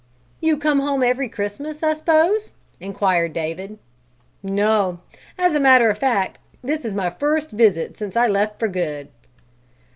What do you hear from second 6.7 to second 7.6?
is my first